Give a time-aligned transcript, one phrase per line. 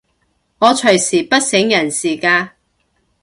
[0.57, 2.49] 我隨時不省人事㗎